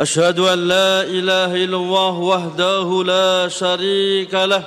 [0.00, 4.64] أشهد أن لا إله إلا الله وحده لا شريك له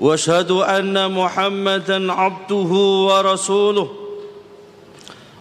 [0.00, 2.72] وأشهد أن محمدا عبده
[3.08, 3.88] ورسوله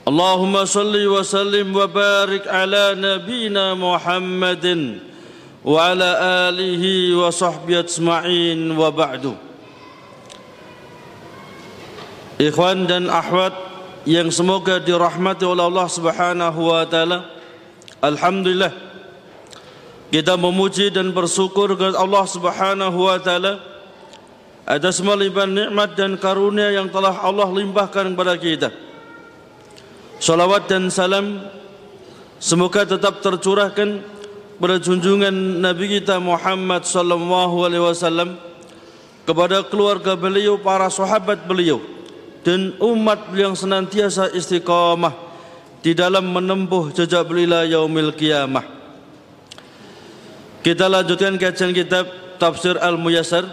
[0.07, 4.65] اللهم صل وسلم وبارك على نبينا محمد
[5.65, 6.09] وعلى
[6.49, 6.83] آله
[7.17, 9.25] وصحبه أجمعين وبعد
[12.39, 13.51] Ikhwan dan akhwat
[14.07, 17.38] yang semoga dirahmati oleh Allah Subhanahu wa taala.
[17.99, 18.71] Alhamdulillah
[20.09, 23.59] kita memuji dan bersyukur kepada Allah Subhanahu wa taala
[24.63, 28.69] atas melimpah nikmat dan karunia yang telah Allah limpahkan kepada kita.
[30.19, 31.43] Salawat dan salam
[32.39, 34.01] semoga tetap tercurahkan
[34.59, 38.35] pada junjungan Nabi kita Muhammad sallallahu alaihi wasallam
[39.27, 41.83] kepada keluarga beliau, para sahabat beliau
[42.41, 45.28] dan umat yang senantiasa istiqamah
[45.79, 48.65] di dalam menempuh jejak beliau yaumil qiyamah.
[50.59, 53.47] Kita lanjutkan kajian kitab Tafsir Al-Muyassar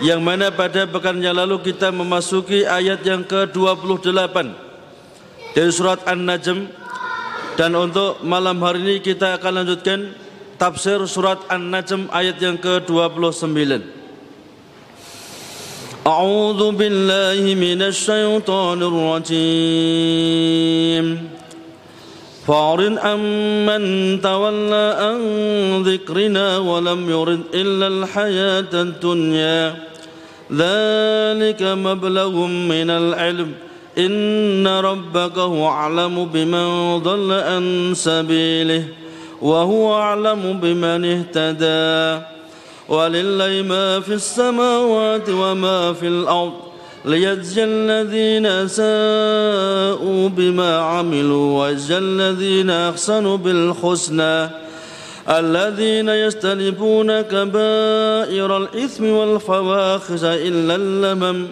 [0.00, 4.36] yang mana pada pekan yang lalu kita memasuki ayat yang ke-28
[5.52, 6.72] dari surat An-Najm
[7.60, 10.16] dan untuk malam hari ini kita akan lanjutkan
[10.56, 13.99] tafsir surat An-Najm ayat yang ke-29.
[16.06, 19.28] أعوذ بالله من الشيطان الرجيم.
[22.46, 25.20] فاعرض عمن تولى عن
[25.82, 29.76] ذكرنا ولم يرد إلا الحياة الدنيا.
[30.52, 33.52] ذلك مبلغ من العلم.
[33.98, 38.84] إن ربك هو أعلم بمن ضل عن سبيله.
[39.42, 42.24] وهو أعلم بمن اهتدى.
[42.90, 46.52] ولله ما في السماوات وما في الأرض
[47.04, 54.50] ليجزي الذين ساءوا بما عملوا ويجزي الذين أحسنوا بالحسنى
[55.28, 61.46] الذين يستنبون كبائر الإثم والفواحش إلا اللمم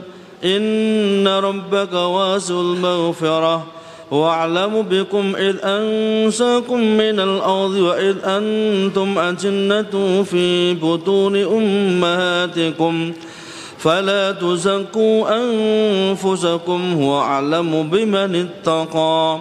[0.45, 3.67] إن ربك واسع المغفرة
[4.11, 13.13] واعلم بكم إذ أنشاكم من الأرض وإذ أنتم أجنة في بطون أمهاتكم.
[13.79, 19.39] فلا تزكوا أنفسكم هو أعلم بمن اتقى.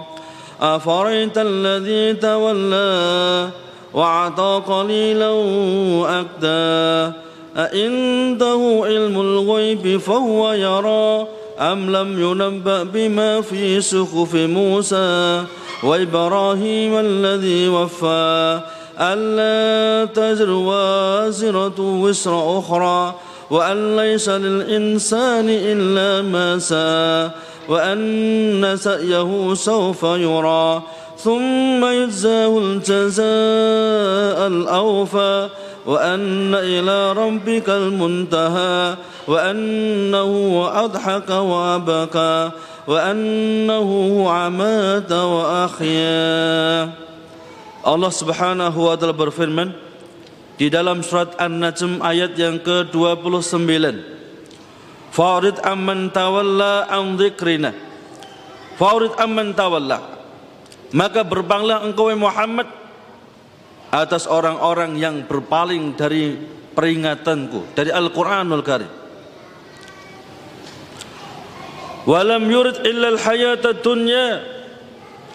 [0.60, 3.48] أفرأيت الذي تولى
[3.94, 5.28] وأعطى قليلا
[6.00, 7.12] وأكدى.
[7.56, 11.37] أعنده علم الغيب فهو يرى.
[11.58, 15.44] أم لم ينبأ بما في سخف موسى
[15.82, 18.60] وإبراهيم الذي وفى
[19.00, 23.14] ألا تزر وازرة وسر أخرى
[23.50, 27.30] وأن ليس للإنسان إلا ما سعى
[27.68, 30.82] وأن سعيه سوف يرى
[31.18, 35.48] ثم يجزاه الجزاء الأوفى
[35.86, 38.96] وأن إلى ربك المنتهى
[39.27, 40.31] وأنه
[40.67, 42.35] أضحك وأبكى
[42.87, 43.89] وأنه
[44.29, 46.23] عمات وأحيا
[47.83, 49.75] Allah Subhanahu wa taala berfirman
[50.55, 53.51] di dalam surat An-Najm ayat yang ke-29
[55.11, 57.75] Farid amman tawalla an dzikrina
[58.79, 59.99] Farid amman tawalla
[60.95, 62.71] maka berbanglah engkau Muhammad
[63.93, 66.33] atas orang-orang yang berpaling dari
[66.73, 68.89] peringatanku dari Al-Qur'anul Karim.
[72.08, 74.40] Walam yurid illa al-hayata dunya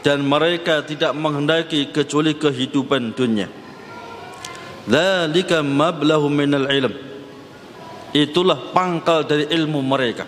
[0.01, 3.45] dan mereka tidak menghendaki kecuali kehidupan dunia.
[4.89, 6.94] Dzalika mablahu minal ilm.
[8.12, 10.25] Itulah pangkal dari ilmu mereka.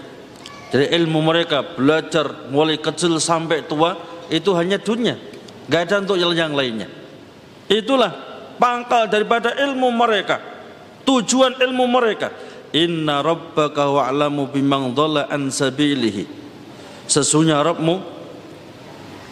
[0.69, 3.97] Dari ilmu mereka belajar mulai kecil sampai tua
[4.29, 5.17] itu hanya dunia.
[5.65, 6.89] Gak ada untuk yang lainnya.
[7.65, 8.13] Itulah
[8.61, 10.37] pangkal daripada ilmu mereka.
[11.05, 12.29] Tujuan ilmu mereka.
[12.75, 16.44] Inna rabbaka wa'lamu bimang dhalla an sabilihi.
[17.05, 17.95] Sesungguhnya Rabbmu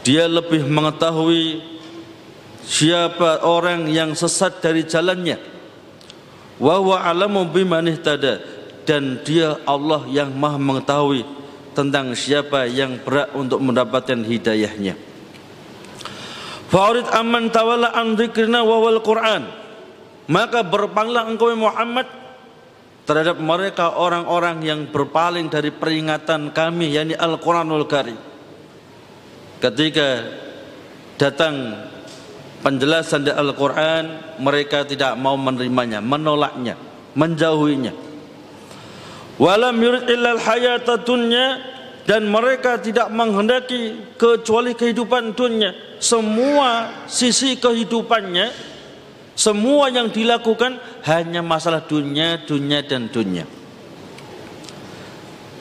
[0.04, 1.64] dia lebih mengetahui
[2.64, 5.40] siapa orang yang sesat dari jalannya.
[6.60, 7.50] Wa huwa alamu
[7.90, 8.44] ihtada
[8.84, 11.24] dan dia Allah yang Maha mengetahui
[11.74, 14.94] tentang siapa yang berat untuk mendapatkan hidayahnya.
[16.70, 19.46] Fa'rid amman tawalla an dzikrina wa wal Qur'an.
[20.30, 22.08] Maka berpanglah engkau Muhammad
[23.04, 28.20] terhadap mereka orang-orang yang berpaling dari peringatan kami yakni Al-Qur'anul Karim.
[29.60, 30.24] Ketika
[31.20, 31.88] datang
[32.64, 36.80] penjelasan dari Al-Qur'an, mereka tidak mau menerimanya, menolaknya,
[37.16, 37.94] menjauhinya.
[39.36, 40.08] Walam yurid
[40.40, 41.60] hayata dunya
[42.04, 45.72] dan mereka tidak menghendaki kecuali kehidupan dunia.
[46.00, 48.73] Semua sisi kehidupannya
[49.34, 50.78] semua yang dilakukan
[51.10, 53.50] hanya masalah dunia, dunia dan dunia.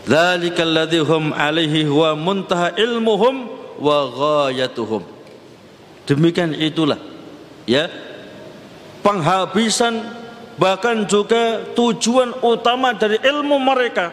[0.05, 3.49] Dzalikal ladzi hum alaihi huwa muntaha ilmuhum
[3.81, 5.03] wa ghayatuhum.
[6.05, 6.99] Demikian itulah
[7.65, 7.87] ya
[9.01, 10.03] penghabisan
[10.59, 14.11] bahkan juga tujuan utama dari ilmu mereka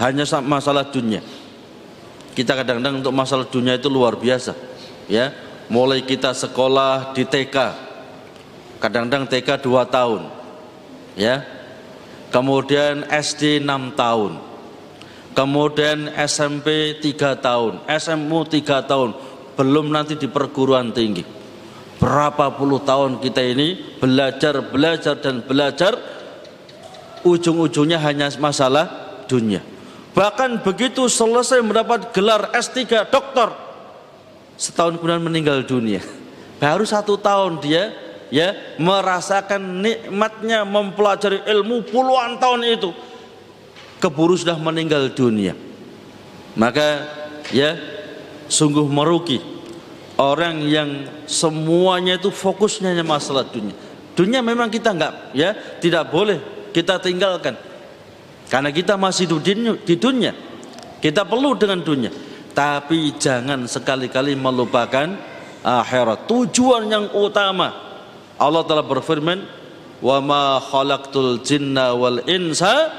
[0.00, 1.20] hanya masalah dunia.
[2.32, 4.56] Kita kadang-kadang untuk masalah dunia itu luar biasa
[5.06, 5.30] ya.
[5.68, 7.56] Mulai kita sekolah di TK
[8.82, 10.20] kadang-kadang TK 2 tahun
[11.14, 11.46] ya.
[12.34, 14.40] Kemudian SD 6 tahun.
[15.36, 17.72] Kemudian SMP 3 tahun.
[17.86, 19.10] SMU 3 tahun.
[19.54, 21.22] Belum nanti di perguruan tinggi.
[22.02, 25.94] Berapa puluh tahun kita ini belajar belajar dan belajar
[27.22, 28.90] ujung-ujungnya hanya masalah
[29.30, 29.62] dunia.
[30.10, 33.54] Bahkan begitu selesai mendapat gelar S3 doktor
[34.58, 36.02] setahun kemudian meninggal dunia.
[36.58, 37.94] Baru satu tahun dia
[38.32, 42.90] ya merasakan nikmatnya mempelajari ilmu puluhan tahun itu.
[44.00, 45.52] Keburu sudah meninggal dunia.
[46.56, 47.06] Maka
[47.52, 47.76] ya
[48.48, 49.38] sungguh merugi
[50.16, 53.76] orang yang semuanya itu fokusnya hanya masalah dunia.
[54.16, 56.40] Dunia memang kita enggak ya tidak boleh
[56.72, 57.54] kita tinggalkan.
[58.48, 60.32] Karena kita masih di dunia.
[61.00, 62.12] Kita perlu dengan dunia.
[62.52, 65.08] Tapi jangan sekali-kali melupakan
[65.64, 66.28] akhirat.
[66.28, 67.91] Tujuan yang utama
[68.42, 69.46] Allah telah berfirman
[70.02, 72.90] wa ma khalaqtul jinna wal insa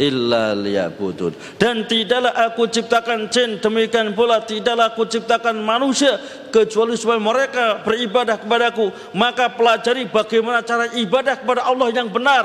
[0.00, 1.36] illa liyabudun.
[1.60, 6.16] Dan tidaklah aku ciptakan jin demikian pula tidaklah aku ciptakan manusia
[6.48, 12.44] kecuali supaya mereka beribadah kepadaku maka pelajari bagaimana cara ibadah kepada Allah yang benar.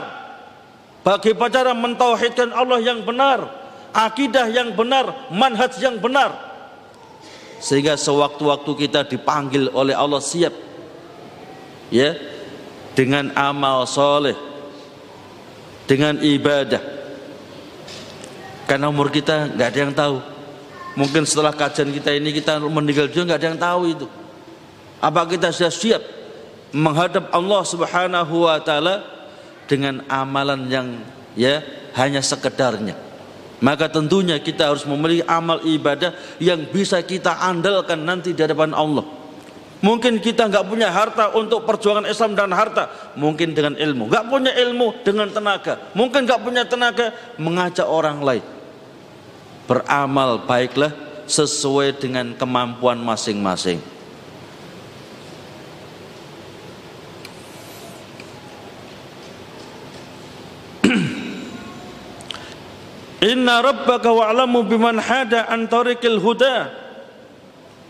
[1.01, 3.61] Bagaimana cara mentauhidkan Allah yang benar
[3.95, 6.51] akidah yang benar manhaj yang benar.
[7.61, 10.55] Sehingga sewaktu-waktu kita dipanggil oleh Allah siap
[11.93, 12.30] ya
[12.95, 14.35] dengan amal soleh
[15.87, 16.79] dengan ibadah.
[18.67, 20.17] Karena umur kita nggak ada yang tahu.
[20.95, 24.07] Mungkin setelah kajian kita ini kita meninggal juga nggak ada yang tahu itu.
[25.03, 26.03] Apa kita sudah siap
[26.71, 29.03] menghadap Allah Subhanahu wa taala
[29.67, 30.87] dengan amalan yang
[31.35, 31.59] ya
[31.99, 32.95] hanya sekedarnya?
[33.61, 39.20] Maka tentunya kita harus memiliki amal ibadah yang bisa kita andalkan nanti di hadapan Allah
[39.81, 42.85] Mungkin kita nggak punya harta untuk perjuangan Islam dan harta,
[43.17, 44.13] mungkin dengan ilmu.
[44.13, 47.09] Nggak punya ilmu dengan tenaga, mungkin nggak punya tenaga
[47.41, 48.45] mengajak orang lain.
[49.65, 50.93] Beramal baiklah
[51.25, 53.81] sesuai dengan kemampuan masing-masing.
[63.33, 66.69] Inna rabbaka wa'lamu biman hada an huda.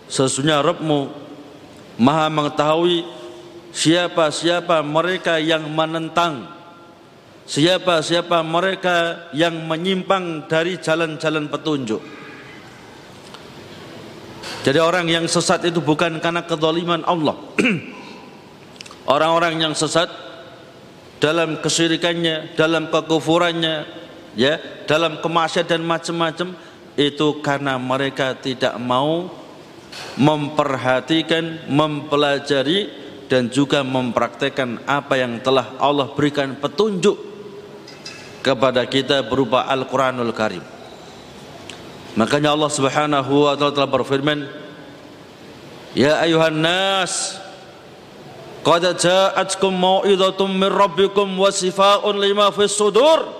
[0.07, 1.30] Sesungguhnya Rabbmu
[2.01, 3.05] Maha mengetahui
[3.69, 6.49] siapa-siapa mereka yang menentang
[7.51, 11.99] siapa-siapa mereka yang menyimpang dari jalan-jalan petunjuk.
[14.61, 17.35] Jadi orang yang sesat itu bukan karena kezaliman Allah.
[19.13, 20.07] Orang-orang yang sesat
[21.17, 23.85] dalam kesyirikannya dalam kekufurannya
[24.37, 26.53] ya dalam kemaksiatan macam-macam
[26.97, 29.29] itu karena mereka tidak mau
[30.15, 32.89] memperhatikan, mempelajari
[33.31, 37.15] dan juga mempraktekkan apa yang telah Allah berikan petunjuk
[38.43, 40.65] kepada kita berupa Al-Qur'anul Karim.
[42.19, 44.43] Makanya Allah Subhanahu wa taala telah berfirman,
[45.95, 47.39] "Ya ayuhan nas,
[48.67, 53.31] qad ja'atkum mau'izatum min rabbikum wa sifaa'un lima fis sudur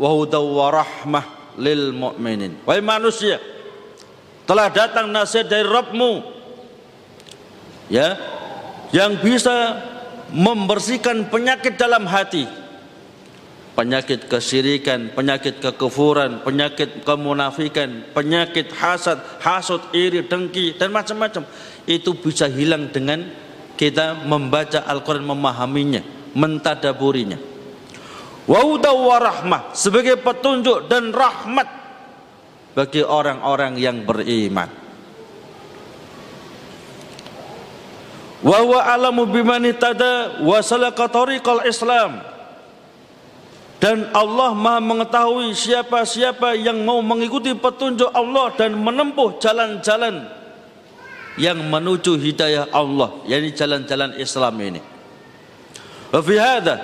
[0.00, 1.24] wa hudaw wa rahmah
[1.60, 3.36] lil mu'minin." Wahai manusia,
[4.44, 6.12] telah datang nasihat dari Rabbmu.
[7.92, 8.16] Ya
[8.94, 9.82] yang bisa
[10.30, 12.46] membersihkan penyakit dalam hati.
[13.74, 21.42] Penyakit kesyirikan, penyakit kekufuran, penyakit kemunafikan, penyakit hasad, hasut, iri, dengki dan macam-macam.
[21.82, 23.26] Itu bisa hilang dengan
[23.74, 26.06] kita membaca Al-Quran memahaminya,
[26.38, 27.34] mentadaburinya.
[28.46, 31.66] Waudaw warahmah sebagai petunjuk dan rahmat
[32.74, 34.84] bagi orang-orang yang beriman.
[38.44, 42.20] wa huwa alamu biman tada wa salaka tariqal Islam
[43.80, 50.28] dan Allah Maha mengetahui siapa-siapa yang mau mengikuti petunjuk Allah dan menempuh jalan-jalan
[51.40, 54.80] yang menuju hidayah Allah yakni jalan-jalan Islam ini
[56.12, 56.76] wa fi hadha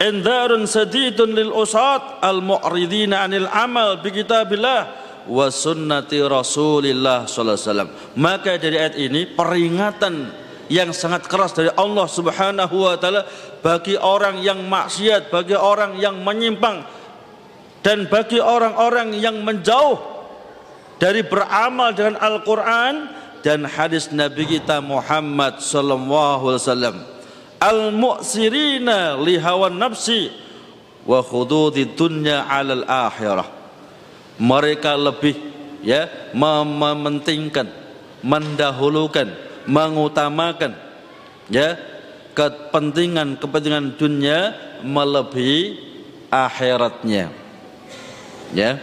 [0.00, 7.68] indarun sadidun lil usat al mu'ridina anil amal bi kitabillah wa sunnati Rasulillah sallallahu alaihi
[7.68, 7.90] wasallam.
[8.16, 10.32] Maka dari ayat ini peringatan
[10.72, 13.28] yang sangat keras dari Allah Subhanahu wa taala
[13.60, 16.84] bagi orang yang maksiat, bagi orang yang menyimpang
[17.84, 20.00] dan bagi orang-orang yang menjauh
[20.96, 23.12] dari beramal dengan Al-Qur'an
[23.44, 26.96] dan hadis Nabi kita Muhammad sallallahu alaihi wasallam.
[27.60, 30.32] Al-mu'sirina li hawan nafsi
[31.04, 33.63] wa khududid dunya 'alal akhirah
[34.40, 35.36] mereka lebih
[35.84, 37.68] ya mementingkan
[38.24, 39.28] mendahulukan
[39.68, 40.74] mengutamakan
[41.52, 41.76] ya
[42.34, 45.78] kepentingan kepentingan dunia melebihi
[46.32, 47.30] akhiratnya
[48.56, 48.80] ya.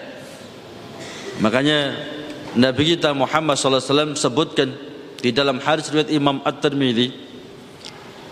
[1.42, 1.96] Makanya
[2.54, 4.70] Nabi kita Muhammad SAW sebutkan
[5.24, 7.14] di dalam hadis riwayat Imam At-Tirmidzi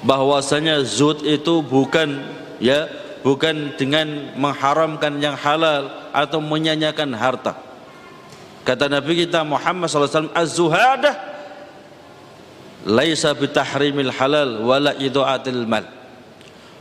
[0.04, 2.22] bahwasanya zuhud itu bukan
[2.60, 2.88] ya
[3.22, 7.56] bukan dengan mengharamkan yang halal atau menyanyikan harta.
[8.64, 11.16] Kata Nabi kita Muhammad SAW, Az-zuhadah
[12.88, 15.84] laisa bitahrimil halal wala idu'atil mal.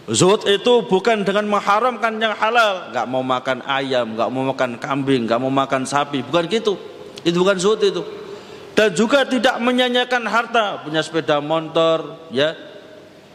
[0.09, 5.29] Zuhud itu bukan dengan mengharamkan yang halal, enggak mau makan ayam, enggak mau makan kambing,
[5.29, 6.81] enggak mau makan sapi, bukan gitu.
[7.21, 8.01] Itu bukan zuhud itu.
[8.73, 12.57] Dan juga tidak menyanyikan harta, punya sepeda motor, ya,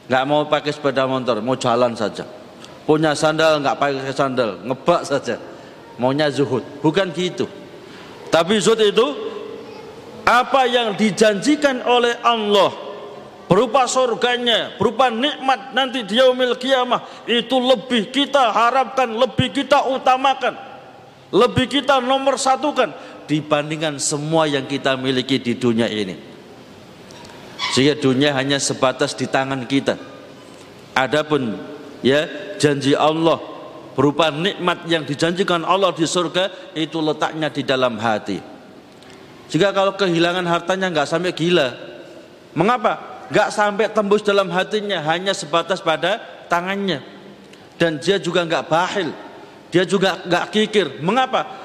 [0.10, 2.26] enggak mau pakai sepeda motor, mau jalan saja
[2.84, 4.60] punya sandal nggak pakai sandal.
[4.64, 5.36] Ngebak saja.
[5.98, 6.64] Maunya zuhud.
[6.82, 7.46] Bukan gitu.
[8.30, 9.08] Tapi zuhud itu
[10.24, 12.72] apa yang dijanjikan oleh Allah
[13.44, 20.56] berupa surganya berupa nikmat nanti di yaumil kiamah itu lebih kita harapkan lebih kita utamakan
[21.34, 22.94] lebih kita nomor satukan
[23.26, 26.14] dibandingkan semua yang kita miliki di dunia ini.
[27.74, 29.98] Sehingga dunia hanya sebatas di tangan kita.
[30.94, 31.58] Adapun
[32.06, 32.28] ya
[32.60, 33.40] janji Allah
[33.94, 38.42] berupa nikmat yang dijanjikan Allah di surga itu letaknya di dalam hati.
[39.54, 41.78] Jika kalau kehilangan hartanya nggak sampai gila,
[42.58, 43.26] mengapa?
[43.30, 46.18] Nggak sampai tembus dalam hatinya, hanya sebatas pada
[46.50, 47.06] tangannya.
[47.78, 49.14] Dan dia juga nggak bahil,
[49.70, 51.02] dia juga nggak kikir.
[51.06, 51.62] Mengapa?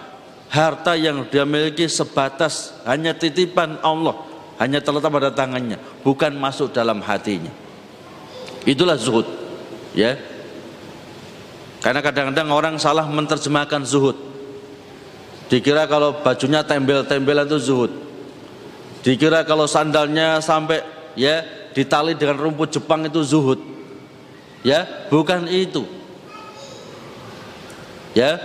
[0.49, 4.17] Harta yang dia miliki sebatas hanya titipan Allah,
[4.57, 7.53] hanya terletak pada tangannya, bukan masuk dalam hatinya.
[8.65, 9.29] Itulah zuhud.
[9.93, 10.17] Ya,
[11.89, 14.13] karena kadang-kadang orang salah menerjemahkan zuhud.
[15.49, 17.89] Dikira kalau bajunya tembel-tembelan itu zuhud.
[19.01, 20.85] Dikira kalau sandalnya sampai
[21.17, 21.41] ya
[21.73, 23.57] ditali dengan rumput Jepang itu zuhud.
[24.61, 25.89] Ya, bukan itu.
[28.13, 28.37] Ya.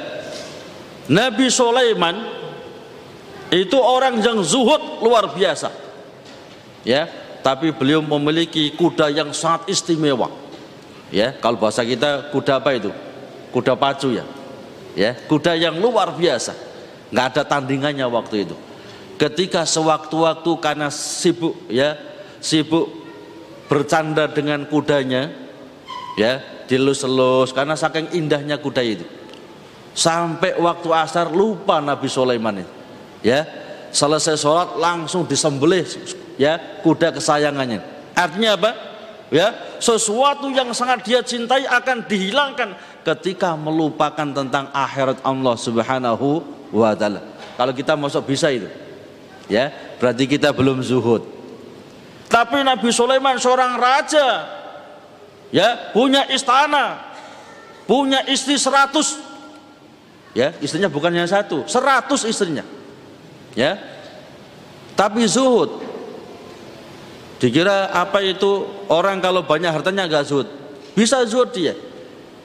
[1.12, 2.24] Nabi Sulaiman
[3.52, 5.68] itu orang yang zuhud luar biasa.
[6.88, 7.12] Ya,
[7.44, 10.32] tapi beliau memiliki kuda yang sangat istimewa.
[11.12, 13.12] Ya, kalau bahasa kita kuda apa itu?
[13.54, 14.26] Kuda pacu ya.
[14.98, 16.58] Ya kuda yang luar biasa.
[17.14, 18.58] Nggak ada tandingannya waktu itu.
[19.22, 21.96] Ketika sewaktu-waktu karena sibuk ya
[22.42, 22.90] sibuk
[23.70, 25.30] bercanda dengan kudanya
[26.18, 29.06] ya dilus-lus karena saking indahnya kuda itu.
[29.94, 32.74] Sampai waktu asar lupa Nabi Sulaiman itu
[33.22, 33.46] ya.
[33.94, 35.86] Selesai sholat langsung disembelih
[36.42, 37.78] ya kuda kesayangannya.
[38.18, 38.72] Artinya apa?
[39.30, 42.72] Ya sesuatu yang sangat dia cintai akan dihilangkan
[43.04, 46.40] ketika melupakan tentang akhirat Allah Subhanahu
[46.72, 47.20] wa taala.
[47.60, 48.72] Kalau kita masuk bisa itu.
[49.52, 51.28] Ya, berarti kita belum zuhud.
[52.32, 54.48] Tapi Nabi Sulaiman seorang raja.
[55.52, 57.04] Ya, punya istana.
[57.84, 59.20] Punya istri seratus.
[60.34, 62.66] Ya, istrinya bukan hanya satu, seratus istrinya.
[63.54, 63.78] Ya.
[64.96, 65.93] Tapi zuhud.
[67.44, 70.48] Dikira apa itu orang kalau banyak hartanya enggak zuhud.
[70.96, 71.76] Bisa zuhud dia.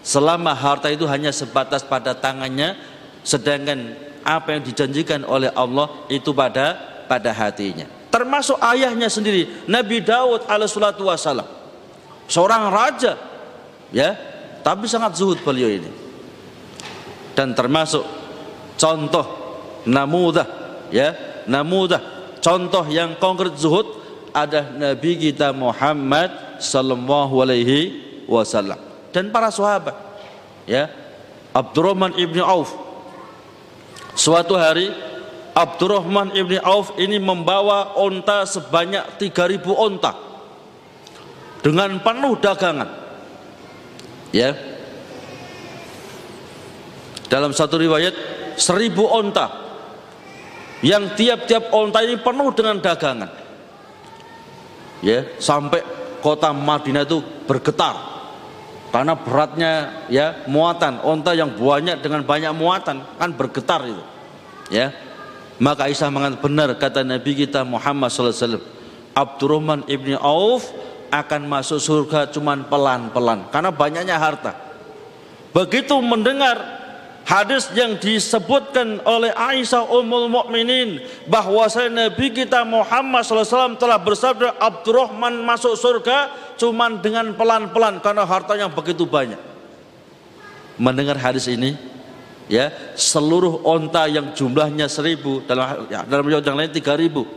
[0.02, 2.74] Selama harta itu hanya sebatas pada tangannya
[3.22, 3.94] sedangkan
[4.26, 6.74] apa yang dijanjikan oleh Allah itu pada
[7.06, 7.86] pada hatinya.
[8.10, 11.46] Termasuk ayahnya sendiri Nabi Daud alaihissalatu wassalam.
[12.26, 13.14] Seorang raja
[13.94, 14.18] ya
[14.66, 15.94] tapi sangat zuhud beliau ini.
[17.38, 18.02] Dan termasuk
[18.74, 19.26] contoh
[19.86, 20.46] namudah
[20.90, 21.14] ya
[21.46, 23.97] namudah contoh yang konkret zuhud
[24.44, 27.98] ada Nabi kita Muhammad sallallahu alaihi
[28.30, 28.78] wasallam
[29.10, 29.94] dan para sahabat
[30.68, 30.92] ya
[31.56, 32.74] Abdurrahman ibni Auf
[34.14, 34.90] suatu hari
[35.58, 40.28] Abdurrahman ibni Auf ini membawa onta sebanyak 3000 onta
[41.62, 42.88] dengan penuh dagangan.
[44.30, 44.54] Ya.
[47.28, 48.14] Dalam satu riwayat
[48.56, 49.52] seribu onta
[50.80, 53.30] yang tiap-tiap onta ini penuh dengan dagangan.
[54.98, 55.82] Ya, sampai
[56.18, 57.94] kota Madinah itu bergetar.
[58.88, 59.72] Karena beratnya
[60.08, 61.04] ya muatan.
[61.04, 64.04] Onta yang banyak dengan banyak muatan kan bergetar itu.
[64.72, 64.96] Ya.
[65.58, 68.62] Maka Aisyah mengatakan benar kata Nabi kita Muhammad SAW
[69.10, 70.70] Abdurrahman ibni Auf
[71.10, 73.50] akan masuk surga cuman pelan-pelan.
[73.50, 74.54] Karena banyaknya harta.
[75.50, 76.77] Begitu mendengar
[77.28, 85.44] hadis yang disebutkan oleh Aisyah Ummul Mukminin bahwa Nabi kita Muhammad SAW telah bersabda Abdurrahman
[85.44, 89.38] masuk surga cuman dengan pelan-pelan karena hartanya begitu banyak.
[90.80, 91.76] Mendengar hadis ini,
[92.48, 97.28] ya seluruh onta yang jumlahnya seribu dalam ya, dalam yang lain tiga ribu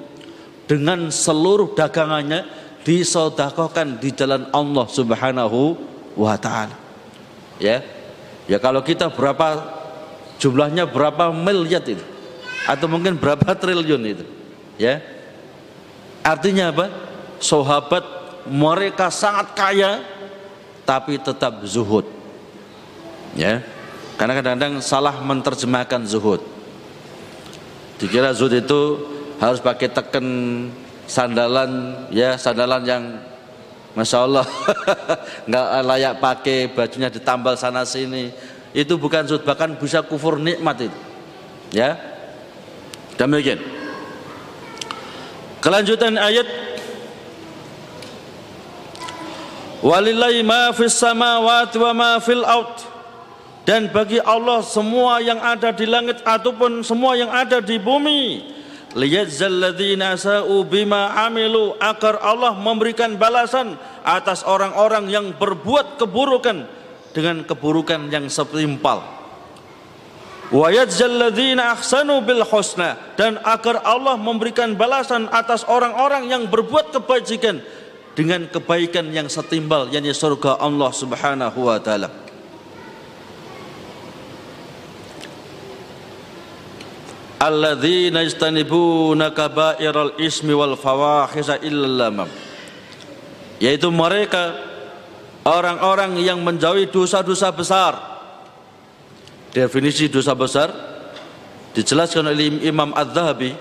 [0.72, 2.48] dengan seluruh dagangannya
[2.88, 5.76] disodakohkan di jalan Allah Subhanahu
[6.16, 6.80] wa taala.
[7.60, 7.84] Ya.
[8.50, 9.81] Ya kalau kita berapa
[10.42, 12.02] jumlahnya berapa miliar itu
[12.66, 14.26] atau mungkin berapa triliun itu.
[14.82, 14.98] Ya.
[16.26, 16.90] Artinya apa?
[17.38, 18.04] Sahabat
[18.50, 20.02] mereka sangat kaya
[20.86, 22.06] tapi tetap zuhud.
[23.38, 23.62] Ya.
[24.18, 26.42] Karena kadang-kadang salah menerjemahkan zuhud.
[28.02, 28.82] Dikira zuhud itu
[29.42, 30.28] harus pakai teken
[31.10, 33.04] sandalan ya sandalan yang
[33.92, 34.46] Masya Allah
[35.50, 38.32] nggak layak pakai bajunya ditambal sana sini
[38.72, 41.00] itu bukan sud bahkan bisa kufur nikmat itu.
[41.76, 42.00] Ya.
[43.20, 43.60] Demikian.
[45.60, 46.48] Kelanjutan ayat.
[49.82, 52.92] Walillahi ma fis samawati wa ma fil out
[53.66, 58.46] dan bagi Allah semua yang ada di langit ataupun semua yang ada di bumi
[58.98, 66.68] liyajzalladzina sa'u bima amilu agar Allah memberikan balasan atas orang-orang yang berbuat keburukan
[67.12, 69.04] dengan keburukan yang setimpal.
[70.52, 77.64] Wa yajzalladzina ahsanu bil husna dan agar Allah memberikan balasan atas orang-orang yang berbuat kebajikan
[78.12, 82.12] dengan kebaikan yang setimbal yakni surga Allah Subhanahu wa taala.
[87.42, 92.12] Alladzina yastanibuna kaba'iral ismi wal fawahisha illa
[93.58, 94.71] yaitu mereka
[95.46, 97.94] orang-orang yang menjauhi dosa-dosa besar.
[99.52, 100.72] Definisi dosa besar
[101.76, 103.52] dijelaskan oleh Imam Az-Zahabi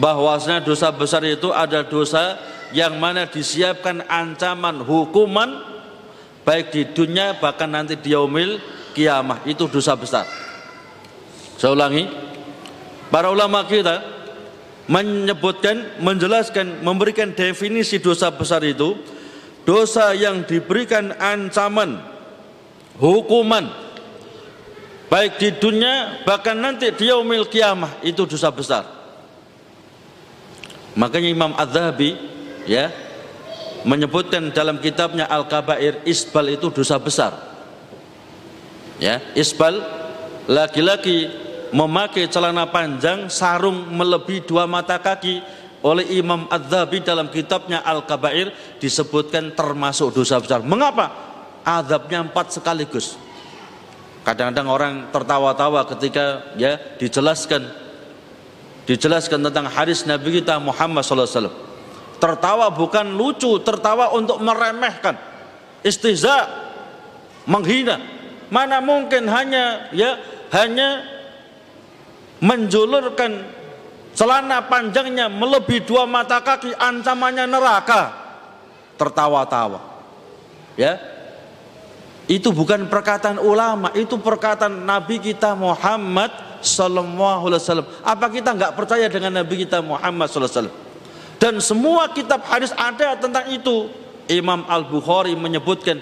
[0.00, 2.40] bahwasanya dosa besar itu ada dosa
[2.72, 5.60] yang mana disiapkan ancaman hukuman
[6.48, 8.56] baik di dunia bahkan nanti di yaumil
[8.96, 9.44] kiamah.
[9.44, 10.24] Itu dosa besar.
[11.60, 12.08] Saya ulangi.
[13.12, 14.00] Para ulama kita
[14.88, 18.96] menyebutkan, menjelaskan, memberikan definisi dosa besar itu
[19.62, 22.02] dosa yang diberikan ancaman
[22.98, 23.70] hukuman
[25.12, 28.84] baik di dunia bahkan nanti di yaumil kiamah itu dosa besar.
[30.92, 32.16] Makanya Imam Az-Zahabi
[32.68, 32.92] ya
[33.82, 37.32] menyebutkan dalam kitabnya Al-Kabair isbal itu dosa besar.
[39.00, 39.80] Ya isbal
[40.46, 41.28] laki-laki
[41.72, 45.40] memakai celana panjang sarung melebihi dua mata kaki
[45.82, 50.62] oleh Imam Az-Zahabi dalam kitabnya Al-Kabair disebutkan termasuk dosa besar.
[50.62, 51.10] Mengapa?
[51.62, 53.18] Azabnya empat sekaligus.
[54.22, 57.66] Kadang-kadang orang tertawa-tawa ketika ya dijelaskan
[58.86, 61.50] dijelaskan tentang hadis Nabi kita Muhammad SAW.
[62.22, 65.18] Tertawa bukan lucu, tertawa untuk meremehkan,
[65.82, 66.46] istihza,
[67.50, 67.98] menghina.
[68.46, 70.22] Mana mungkin hanya ya
[70.54, 71.02] hanya
[72.38, 73.61] menjulurkan
[74.12, 78.02] celana panjangnya melebihi dua mata kaki ancamannya neraka.
[78.96, 79.80] Tertawa-tawa.
[80.78, 81.00] Ya.
[82.30, 86.30] Itu bukan perkataan ulama itu perkataan Nabi kita Muhammad
[86.62, 87.88] Sallallahu Alaihi Wasallam.
[88.06, 90.78] Apa kita nggak percaya dengan Nabi kita Muhammad Sallallahu Alaihi Wasallam?
[91.42, 93.90] Dan semua kitab hadis ada tentang itu.
[94.30, 95.98] Imam Al Bukhari menyebutkan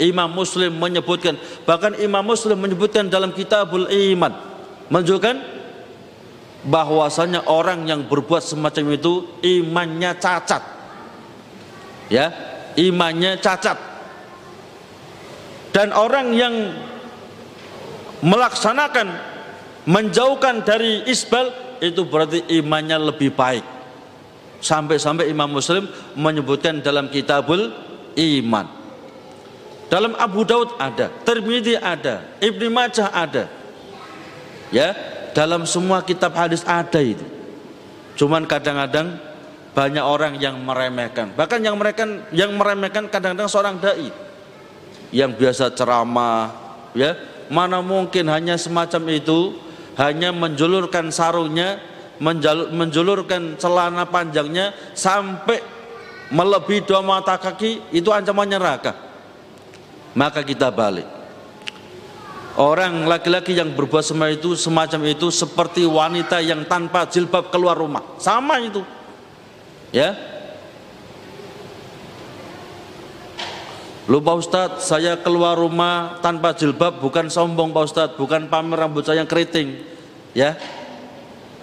[0.00, 1.36] Imam Muslim menyebutkan
[1.68, 4.32] bahkan Imam Muslim menyebutkan dalam Kitabul Iman.
[4.88, 5.57] Menunjukkan
[6.68, 10.62] bahwasanya orang yang berbuat semacam itu imannya cacat.
[12.12, 12.32] Ya
[12.76, 13.76] imannya cacat.
[15.72, 16.54] Dan orang yang
[18.20, 19.08] melaksanakan
[19.88, 23.64] menjauhkan dari isbal itu berarti imannya lebih baik.
[24.58, 25.86] Sampai-sampai Imam Muslim
[26.18, 27.70] menyebutkan dalam kitabul
[28.18, 28.66] iman.
[29.88, 33.46] Dalam Abu Daud ada Tirmidzi ada Ibnu Majah ada.
[34.68, 34.92] Ya
[35.38, 37.22] dalam semua kitab hadis ada itu
[38.18, 39.28] cuman kadang-kadang
[39.78, 41.30] banyak orang yang meremehkan.
[41.38, 44.10] Bahkan yang meremehkan yang meremehkan kadang-kadang seorang dai
[45.14, 46.50] yang biasa ceramah,
[46.98, 47.14] ya.
[47.46, 49.54] Mana mungkin hanya semacam itu,
[49.96, 51.80] hanya menjulurkan sarungnya,
[52.74, 55.62] menjulurkan celana panjangnya sampai
[56.28, 58.92] melebihi dua mata kaki, itu ancamannya neraka.
[60.12, 61.17] Maka kita balik.
[62.58, 68.02] Orang laki-laki yang berbuat semacam itu semacam itu seperti wanita yang tanpa jilbab keluar rumah.
[68.18, 68.82] Sama itu.
[69.94, 70.18] Ya.
[74.10, 79.22] Lupa Ustadz, saya keluar rumah tanpa jilbab bukan sombong Pak Ustadz, bukan pamer rambut saya
[79.22, 79.78] yang keriting.
[80.34, 80.58] Ya.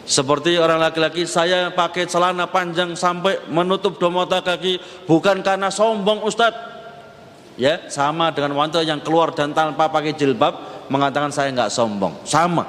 [0.08, 4.80] Seperti orang laki-laki saya pakai celana panjang sampai menutup dua mata kaki
[5.10, 6.72] bukan karena sombong Ustadz.
[7.56, 12.26] Ya, sama dengan wanita yang keluar dan tanpa pakai jilbab mengatakan saya nggak sombong.
[12.26, 12.66] Sama.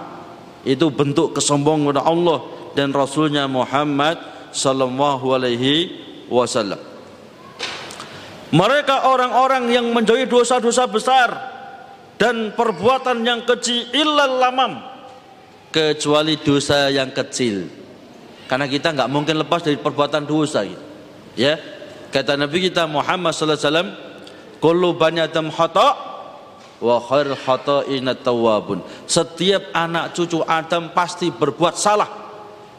[0.66, 2.38] Itu bentuk kesombongan kepada Allah
[2.74, 4.18] dan Rasulnya Muhammad
[4.50, 5.94] Sallallahu Alaihi
[6.26, 6.78] Wasallam.
[8.50, 11.28] Mereka orang-orang yang menjauhi dosa-dosa besar
[12.16, 14.80] dan perbuatan yang kecil illal lamam
[15.74, 17.66] kecuali dosa yang kecil.
[18.46, 20.84] Karena kita nggak mungkin lepas dari perbuatan dosa gitu.
[21.34, 21.58] ya
[22.14, 23.90] kata Nabi kita Muhammad sallallahu alaihi wasallam
[24.62, 26.05] kullu bani adam khata
[26.80, 28.84] wa khair khata'ina tawwabun.
[29.08, 32.08] Setiap anak cucu Adam pasti berbuat salah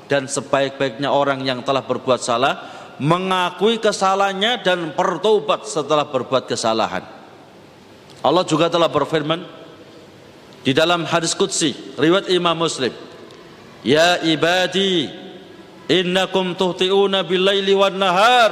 [0.08, 2.54] dan sebaik-baiknya orang yang telah berbuat salah
[2.98, 7.06] mengakui kesalahannya dan bertobat setelah berbuat kesalahan.
[8.26, 9.46] Allah juga telah berfirman
[10.66, 12.92] di dalam hadis qudsi riwayat Imam Muslim
[13.86, 15.08] Ya ibadi
[15.88, 18.52] innakum tuhti'una bil-laili wan nahar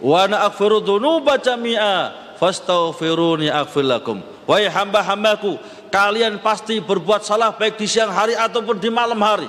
[0.00, 5.56] wa ana aghfiru dzunuba jami'a fastaghfiruni aghfir lakum Wahai hamba-hambaku,
[5.88, 9.48] kalian pasti berbuat salah baik di siang hari ataupun di malam hari.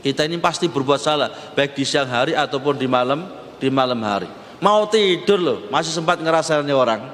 [0.00, 3.28] Kita ini pasti berbuat salah baik di siang hari ataupun di malam
[3.60, 4.28] di malam hari.
[4.60, 7.12] Mau tidur loh, masih sempat ngerasain orang.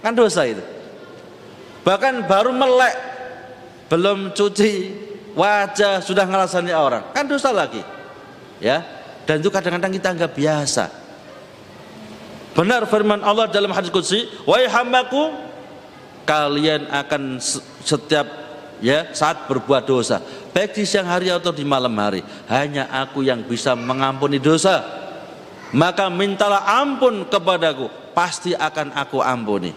[0.00, 0.64] Kan dosa itu.
[1.84, 2.96] Bahkan baru melek,
[3.92, 4.72] belum cuci
[5.36, 7.04] wajah sudah ngerasanya orang.
[7.12, 7.84] Kan dosa lagi.
[8.60, 8.84] Ya.
[9.28, 10.84] Dan itu kadang-kadang kita anggap biasa.
[12.56, 15.49] Benar firman Allah dalam hadis qudsi, "Wahai hambaku,
[16.30, 17.42] kalian akan
[17.82, 18.26] setiap
[18.78, 20.22] ya saat berbuat dosa.
[20.54, 24.86] Baik di siang hari atau di malam hari hanya aku yang bisa mengampuni dosa.
[25.74, 29.74] Maka mintalah ampun kepadaku pasti akan aku ampuni.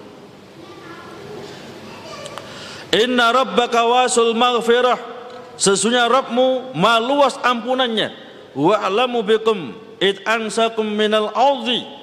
[2.93, 5.09] Inna rabbaka wasul maghfirah.
[5.57, 8.09] Sesungguhnya Rabbmu maluas ampunannya.
[8.57, 12.02] Wa'lamu bikum id ansakum minal audhi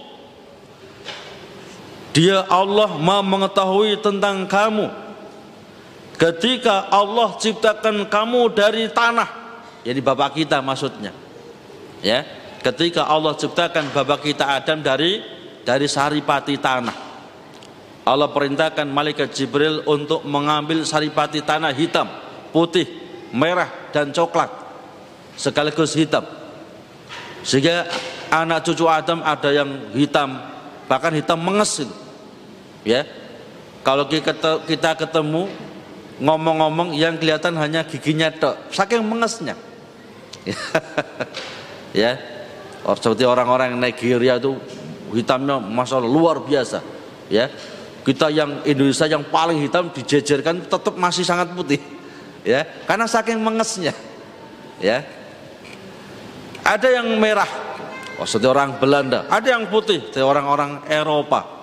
[2.11, 4.90] dia Allah mau mengetahui tentang kamu.
[6.20, 9.40] Ketika Allah ciptakan kamu dari tanah
[9.81, 11.16] jadi bapak kita maksudnya
[12.05, 12.20] ya.
[12.61, 15.25] Ketika Allah ciptakan bapak kita Adam dari
[15.64, 16.96] dari saripati tanah
[18.05, 22.05] Allah perintahkan malaikat Jibril untuk mengambil saripati tanah hitam
[22.53, 22.85] putih
[23.33, 24.51] merah dan coklat
[25.40, 26.27] sekaligus hitam.
[27.40, 27.88] Sehingga
[28.29, 30.37] anak cucu Adam ada yang hitam
[30.85, 31.94] bahkan hitam menges itu
[32.86, 33.04] ya.
[33.80, 35.48] Kalau kita ketemu
[36.20, 38.70] ngomong-ngomong yang kelihatan hanya giginya tok.
[38.70, 39.56] Saking mengesnya.
[41.90, 42.14] Ya.
[42.86, 44.54] Oh, seperti orang-orang Nigeria itu
[45.10, 46.78] hitamnya masalah luar biasa.
[47.26, 47.50] Ya.
[48.06, 51.82] Kita yang Indonesia yang paling hitam dijejerkan tetap masih sangat putih.
[52.46, 52.62] Ya.
[52.86, 53.90] Karena saking mengesnya.
[54.78, 55.02] Ya.
[56.62, 57.50] Ada yang merah.
[58.22, 61.60] Oh, seperti orang Belanda, ada yang putih, seperti orang-orang Eropa.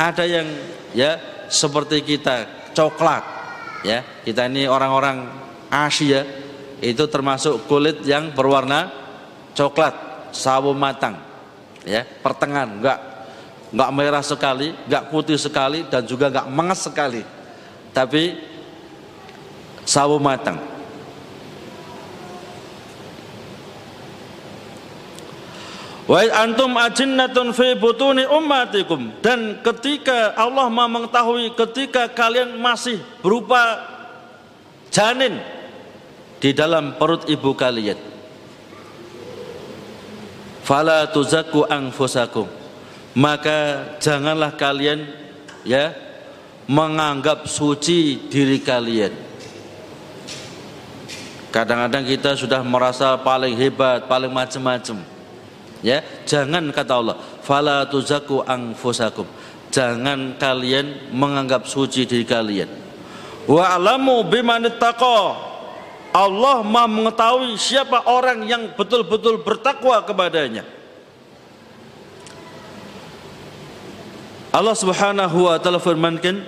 [0.00, 0.48] Ada yang
[0.96, 1.20] ya
[1.52, 3.20] seperti kita coklat,
[3.84, 4.00] ya.
[4.24, 5.28] Kita ini orang-orang
[5.68, 6.24] Asia
[6.80, 8.88] itu termasuk kulit yang berwarna
[9.52, 9.92] coklat,
[10.32, 11.20] sawo matang.
[11.84, 12.98] Ya, pertengahan, enggak
[13.76, 17.22] enggak merah sekali, enggak putih sekali dan juga enggak menges sekali.
[17.92, 18.40] Tapi
[19.84, 20.69] sawo matang.
[26.10, 29.14] Wa antum ajinnatun fi butuni ummatikum.
[29.22, 33.78] Dan ketika Allah mengetahui ketika kalian masih berupa
[34.90, 35.38] janin
[36.42, 37.94] di dalam perut ibu kalian.
[40.66, 42.50] Fala tuzakku anfusakum.
[43.14, 45.06] Maka janganlah kalian
[45.62, 45.94] ya
[46.66, 49.14] menganggap suci diri kalian.
[51.54, 55.09] Kadang-kadang kita sudah merasa paling hebat paling macam-macam
[55.80, 59.24] ya jangan kata Allah fala tuzaku anfusakum
[59.72, 62.68] jangan kalian menganggap suci diri kalian
[63.48, 64.68] wa alamu biman
[66.10, 70.66] Allah Maha mengetahui siapa orang yang betul-betul bertakwa kepadanya.
[74.50, 76.42] Allah Subhanahu wa taala firmankan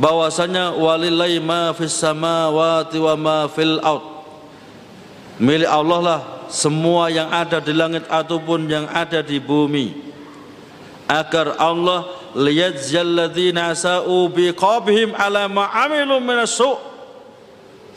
[0.00, 4.04] bahwasanya walillahi ma fis samawati wa ma fil ard.
[5.36, 10.08] Milik Allah lah semua yang ada di langit ataupun yang ada di bumi.
[11.08, 12.04] Agar Allah
[12.36, 15.68] liyajzal ladzina sa'u biqabihim ala ma
[16.20, 16.76] minasu.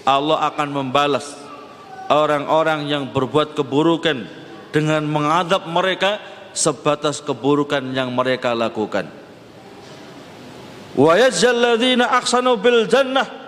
[0.07, 1.35] Allah akan membalas
[2.07, 4.27] orang-orang yang berbuat keburukan
[4.71, 6.19] dengan mengadab mereka
[6.55, 9.07] sebatas keburukan yang mereka lakukan.
[10.95, 11.79] Wa yajzal
[12.59, 13.40] bil jannah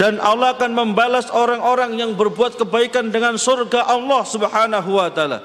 [0.00, 5.40] dan Allah akan membalas orang-orang yang berbuat kebaikan dengan surga Allah Subhanahu wa taala.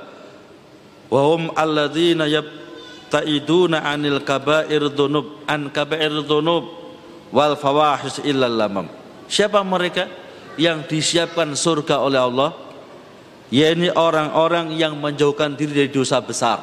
[1.08, 6.64] Wa hum alladzina yabtaiduna 'anil kaba'ir dzunub an kaba'ir dzunub
[7.32, 8.88] wal fawahis illa lamam.
[9.28, 10.08] Siapa mereka
[10.56, 12.68] yang disiapkan surga oleh Allah?
[13.48, 16.60] yakni orang-orang yang menjauhkan diri dari dosa besar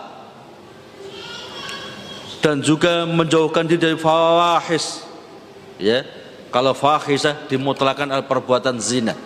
[2.44, 5.01] dan juga menjauhkan diri dari fawahis
[5.81, 6.05] ya
[6.54, 9.18] kalau fahisah dimutlakan al perbuatan zina.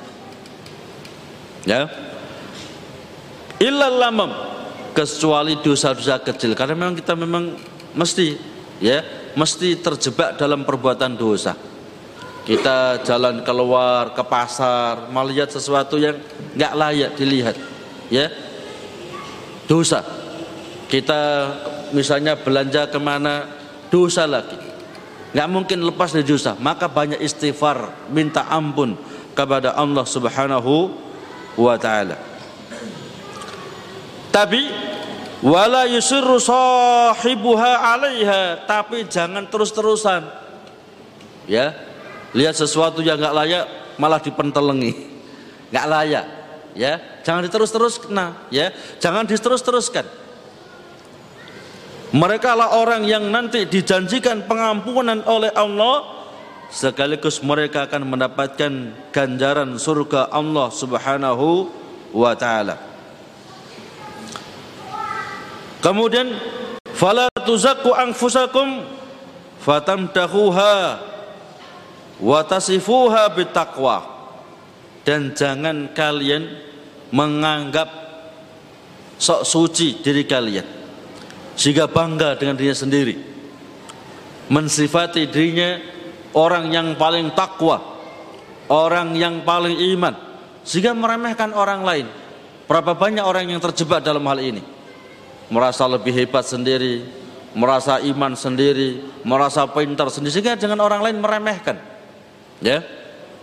[1.68, 1.84] Ya.
[3.60, 4.32] Illal lamam
[4.96, 6.56] kecuali dosa-dosa kecil.
[6.56, 7.52] Karena memang kita memang
[7.92, 8.32] mesti
[8.80, 9.04] ya
[9.36, 11.52] mesti terjebak dalam perbuatan dosa.
[12.48, 16.16] Kita jalan keluar ke pasar melihat sesuatu yang
[16.56, 17.60] nggak layak dilihat
[18.08, 18.32] ya.
[19.68, 20.00] Dosa.
[20.88, 21.20] Kita
[21.92, 23.44] misalnya belanja ke mana
[23.92, 24.67] dosa lagi
[25.28, 28.96] nggak mungkin lepas dari dosa maka banyak istighfar minta ampun
[29.38, 30.90] kepada Allah subhanahu
[31.54, 32.18] wa ta'ala.
[34.34, 34.66] Tapi
[35.42, 38.66] wala yusirru sahibuha alaiha.
[38.66, 40.26] Tapi jangan terus-terusan.
[41.46, 41.74] Ya
[42.34, 43.64] lihat sesuatu yang nggak layak
[43.98, 44.92] malah dipentelengi.
[45.68, 46.26] Nggak layak
[46.72, 46.94] ya.
[47.20, 48.72] Jangan diterus-terus nah ya.
[48.98, 50.27] Jangan diterus-teruskan
[52.09, 56.16] mereka lah orang yang nanti dijanjikan pengampunan oleh Allah.
[56.68, 58.73] Sekaligus mereka akan mendapatkan
[59.12, 61.68] ganjaran surga Allah Subhanahu
[62.12, 62.77] wa taala.
[65.81, 66.33] Kemudian
[66.92, 68.85] fala tuzakku anfusakum
[69.64, 71.01] fatamdahuha
[72.21, 74.16] watasifuha bitaqwa.
[75.09, 76.53] Dan jangan kalian
[77.09, 77.88] menganggap
[79.16, 80.77] sok suci diri kalian
[81.59, 83.14] sehingga bangga dengan dirinya sendiri.
[84.49, 85.77] Mensifati dirinya
[86.33, 87.99] orang yang paling takwa
[88.71, 90.14] orang yang paling iman.
[90.62, 92.07] Sehingga meremehkan orang lain.
[92.68, 94.61] Berapa banyak orang yang terjebak dalam hal ini?
[95.49, 100.33] Merasa lebih hebat sendiri merasa iman sendiri merasa pintar sendiri.
[100.33, 101.81] Sehingga dengan orang lain meremehkan.
[102.61, 102.85] Ya.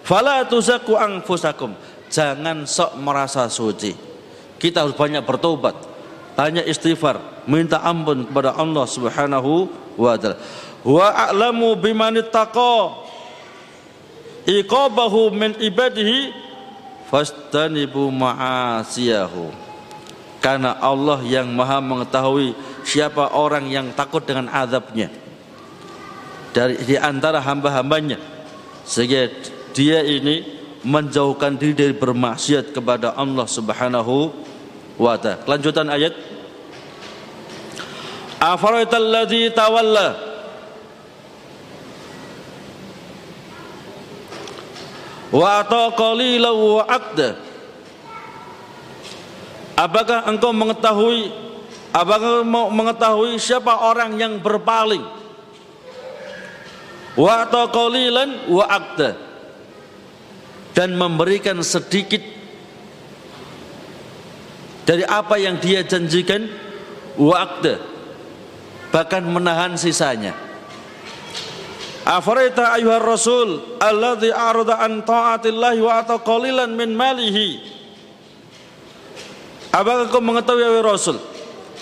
[0.06, 1.73] Fala tuzaku anfusakum.
[2.13, 3.97] Jangan sok merasa suci.
[4.56, 5.75] Kita harus banyak bertobat,
[6.35, 10.37] banyak istighfar, minta ampun kepada Allah Subhanahu wa taala.
[10.85, 13.07] Wa a'lamu biman ittaqa
[14.45, 16.35] iqabahu min ibadihi
[17.09, 19.49] fastanibu ma'asiyahu.
[20.43, 22.53] Karena Allah yang Maha mengetahui
[22.85, 25.09] siapa orang yang takut dengan azabnya
[26.55, 28.15] dari di antara hamba-hambanya
[28.87, 29.27] sehingga
[29.75, 30.45] dia ini
[30.87, 34.44] menjauhkan diri dari bermaksiat kepada Allah Subhanahu
[34.95, 35.43] wa taala.
[35.43, 36.13] Kelanjutan ayat.
[38.39, 40.08] Afaraital ladzi tawalla.
[45.34, 47.29] Wa ata qalilan wa aqda.
[49.75, 51.27] Apakah engkau mengetahui
[51.91, 55.03] apakah mau mengetahui siapa orang yang berpaling?
[57.15, 59.15] Wa qalilan wa akta
[60.75, 62.19] dan memberikan sedikit
[64.85, 66.45] dari apa yang dia janjikan
[67.17, 67.75] wa akta
[68.93, 70.37] bahkan menahan sisanya.
[72.05, 77.75] Afaraita ayuhar rasul alladhi arada an ta'atillahi wa ata qalilan min malihi.
[79.75, 81.19] Apakah kau mengetahui ya Rasul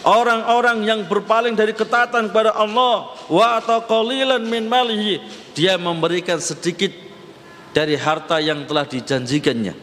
[0.02, 5.22] orang-orang yang berpaling dari ketaatan kepada Allah wa atau qalilan min malihi?
[5.54, 6.90] Dia memberikan sedikit
[7.70, 9.78] dari harta yang telah dijanjikannya.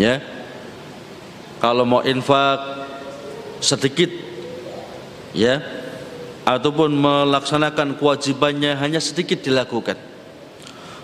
[0.00, 0.37] Ya
[1.58, 2.86] kalau mau infak
[3.58, 4.10] sedikit
[5.34, 5.62] ya
[6.46, 9.98] ataupun melaksanakan kewajibannya hanya sedikit dilakukan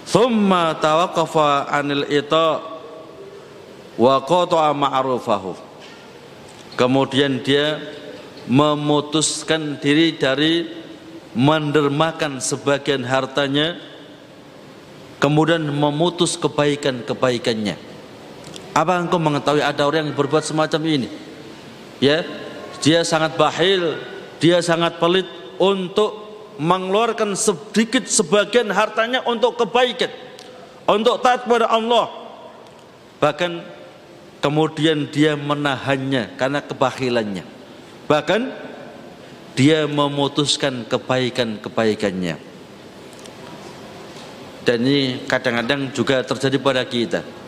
[0.06, 2.62] thumma tawaqqafa anil ita
[3.94, 5.54] wa qata'a ma'rufahu
[6.78, 7.78] kemudian dia
[8.50, 10.68] memutuskan diri dari
[11.34, 13.74] mendermakan sebagian hartanya
[15.18, 17.93] kemudian memutus kebaikan-kebaikannya.
[18.74, 21.08] Apa engkau mengetahui ada orang yang berbuat semacam ini?
[22.02, 22.26] Ya,
[22.82, 24.02] dia sangat bahil,
[24.42, 25.30] dia sangat pelit
[25.62, 26.26] untuk
[26.58, 30.10] mengeluarkan sedikit sebagian hartanya untuk kebaikan,
[30.90, 32.10] untuk taat kepada Allah.
[33.22, 33.62] Bahkan
[34.42, 37.46] kemudian dia menahannya karena kebahilannya.
[38.10, 38.42] Bahkan
[39.54, 42.36] dia memutuskan kebaikan-kebaikannya.
[44.66, 47.43] Dan ini kadang-kadang juga terjadi pada kita.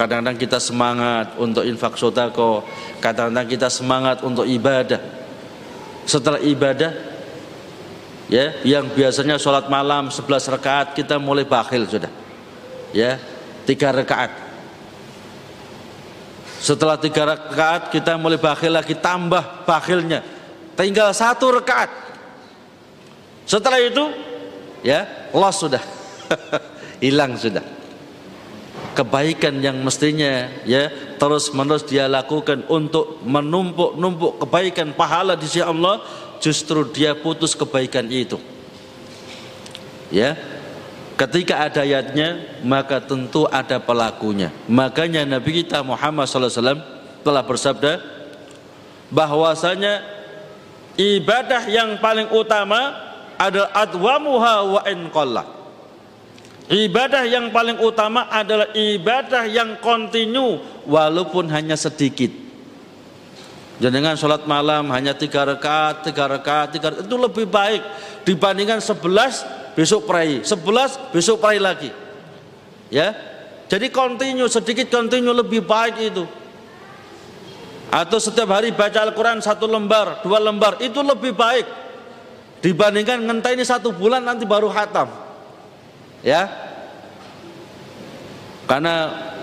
[0.00, 2.64] Kadang-kadang kita semangat untuk infak sodako,
[3.04, 4.96] kadang-kadang kita semangat untuk ibadah.
[6.08, 6.88] Setelah ibadah,
[8.32, 10.24] ya, yang biasanya sholat malam 11
[10.56, 12.08] rakaat kita mulai bakhil sudah,
[12.96, 13.20] ya,
[13.68, 14.32] tiga rakaat.
[16.64, 20.24] Setelah tiga rakaat kita mulai bakhil lagi tambah bakhilnya,
[20.80, 21.92] tinggal satu rakaat.
[23.44, 24.08] Setelah itu,
[24.80, 25.84] ya, loss sudah
[27.04, 27.79] hilang sudah
[28.94, 36.02] kebaikan yang mestinya ya terus menerus dia lakukan untuk menumpuk-numpuk kebaikan pahala di sisi Allah
[36.42, 38.40] justru dia putus kebaikan itu.
[40.10, 40.34] Ya
[41.20, 44.48] ketika ada ayatnya maka tentu ada pelakunya.
[44.66, 46.80] Makanya Nabi kita Muhammad SAW
[47.20, 48.00] telah bersabda
[49.12, 50.00] bahwasanya
[50.96, 52.96] ibadah yang paling utama
[53.36, 55.08] adalah adwamuha wa in
[56.70, 62.30] Ibadah yang paling utama adalah ibadah yang kontinu walaupun hanya sedikit.
[63.82, 67.82] Jangan sholat malam hanya tiga rakaat, tiga rakaat, tiga rakaat, itu lebih baik
[68.22, 69.42] dibandingkan sebelas
[69.74, 71.90] besok perai, sebelas besok perai lagi.
[72.86, 73.18] Ya,
[73.66, 76.22] jadi kontinu sedikit kontinu lebih baik itu.
[77.90, 81.66] Atau setiap hari baca Al-Quran satu lembar, dua lembar itu lebih baik
[82.62, 85.29] dibandingkan ngenteni satu bulan nanti baru hatam
[86.24, 86.48] ya.
[88.68, 88.94] Karena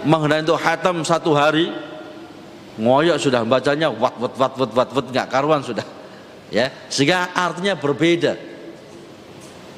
[0.07, 1.67] mengenai itu hatam satu hari
[2.79, 5.83] ngoyok sudah bacanya wat wat wat wat wat wat nggak karuan sudah.
[6.47, 6.71] Ya.
[6.87, 8.39] Sehingga artinya berbeda.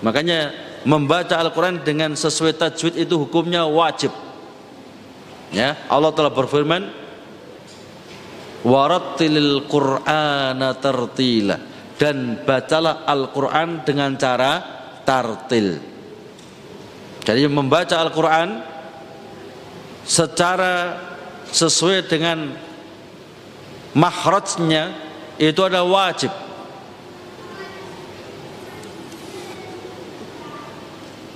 [0.05, 0.53] Makanya
[0.85, 4.13] membaca Al-Quran dengan sesuai tajwid itu hukumnya wajib.
[5.49, 5.81] Ya.
[5.89, 6.93] Allah telah berfirman
[8.61, 11.57] warattilil qur'ana tartila.
[11.99, 14.63] Dan bacalah Al-Quran dengan cara
[15.03, 15.98] tartil
[17.35, 18.63] jadi membaca Al-Quran
[20.01, 20.97] secara
[21.53, 22.53] sesuai dengan
[23.93, 24.93] makhrajnya
[25.37, 26.33] itu adalah wajib.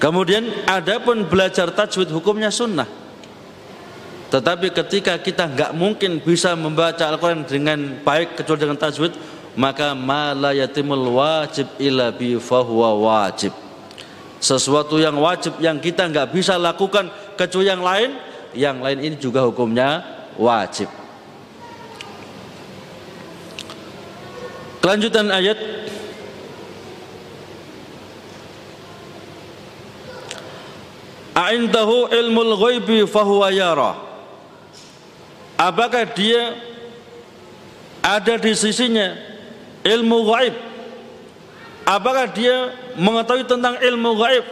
[0.02, 2.90] Kemudian ada pun belajar tajwid hukumnya sunnah.
[4.34, 9.14] Tetapi ketika kita nggak mungkin bisa membaca Al-Quran dengan baik kecuali dengan tajwid,
[9.54, 13.63] maka ma la yatimul wajib illa bi fahuwa wajib
[14.44, 17.08] sesuatu yang wajib yang kita nggak bisa lakukan
[17.40, 18.12] kecuali yang lain
[18.52, 20.04] yang lain ini juga hukumnya
[20.36, 20.92] wajib.
[24.84, 25.56] Kelanjutan ayat.
[31.34, 33.96] A'indahu ilmul ghaibi fahuwa yara.
[35.56, 36.60] Apakah dia
[38.04, 39.16] ada di sisinya
[39.88, 40.73] ilmu ghaib
[41.84, 44.46] Apakah dia mengetahui tentang ilmu gaib?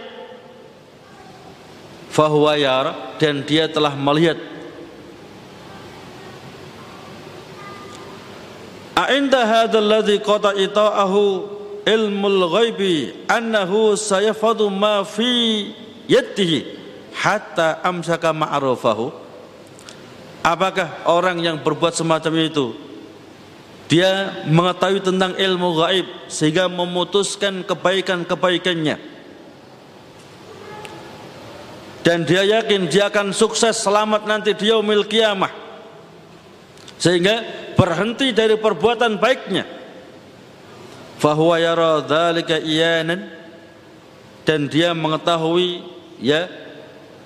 [2.11, 4.35] Fahuwa yara dan dia telah melihat
[8.91, 11.23] A'inda hadzal ladzi qata ita'ahu
[11.87, 15.71] ilmul ghaibi annahu sayafadu ma fi
[16.11, 16.67] yadihi
[17.15, 19.09] hatta amsaka ma'rufahu
[20.41, 22.73] Apakah orang yang berbuat semacam itu
[23.91, 28.95] dia mengetahui tentang ilmu gaib sehingga memutuskan kebaikan-kebaikannya.
[31.99, 35.51] Dan dia yakin dia akan sukses selamat nanti dia yaumil kiamah.
[36.95, 37.43] Sehingga
[37.75, 39.67] berhenti dari perbuatan baiknya.
[41.19, 43.27] Fahuwa yara dzalika iyanan
[44.47, 45.83] dan dia mengetahui
[46.23, 46.47] ya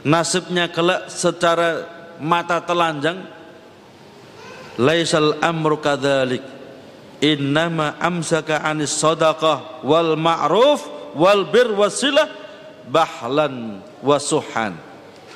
[0.01, 1.85] nasibnya kelak secara
[2.17, 3.21] mata telanjang
[4.75, 6.54] laisal amru kadzalik
[7.23, 10.83] innama amsaka anis sadaqah wal ma'ruf
[11.15, 12.27] wal bir wasilah
[12.89, 14.75] bahlan wasuhan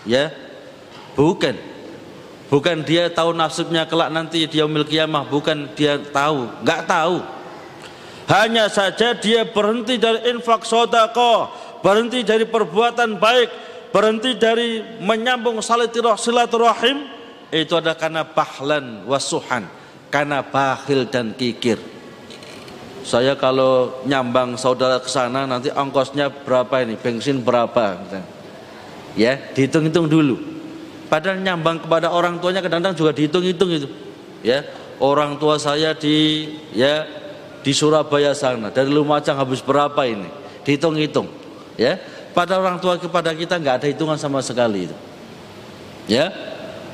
[0.04, 0.32] ya.
[1.16, 1.56] Bukan.
[2.50, 7.22] Bukan dia tahu nasibnya kelak nanti dia memiliki kiamah bukan dia tahu nggak tahu.
[8.30, 11.50] Hanya saja dia berhenti dari infak sodako
[11.82, 13.50] berhenti dari perbuatan baik
[13.90, 17.10] berhenti dari menyambung silaturahim
[17.50, 19.66] itu ada karena bahlan wasuhan
[20.10, 21.78] karena bakhil dan kikir.
[23.06, 27.98] Saya kalau nyambang saudara ke sana nanti ongkosnya berapa ini, bensin berapa?
[29.18, 30.38] Ya dihitung-hitung dulu.
[31.10, 33.88] Padahal nyambang kepada orang tuanya kadang-kadang juga dihitung-hitung itu.
[34.46, 34.62] Ya
[35.02, 37.08] orang tua saya di ya
[37.66, 38.70] di Surabaya sana.
[38.70, 40.30] Dari Lumajang habis berapa ini?
[40.62, 41.26] Dihitung-hitung.
[41.80, 41.98] Ya
[42.38, 44.96] pada orang tua kepada kita nggak ada hitungan sama sekali itu.
[46.06, 46.30] Ya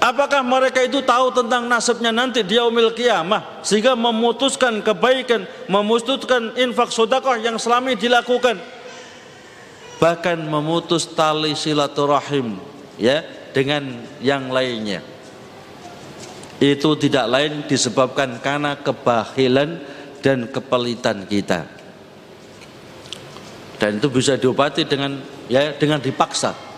[0.02, 3.62] apakah mereka itu tahu tentang nasibnya nanti dia umil kiamah?
[3.62, 8.60] Sehingga memutuskan kebaikan memutuskan infak sodakoh yang selama dilakukan.
[9.96, 12.60] Bahkan memutus tali silaturahim
[13.00, 13.24] ya
[13.56, 15.00] dengan yang lainnya.
[16.60, 19.80] Itu tidak lain disebabkan karena kebahilan
[20.20, 21.68] dan kepelitan kita.
[23.76, 25.20] Dan itu bisa diobati dengan
[25.52, 26.74] ya dengan dipaksa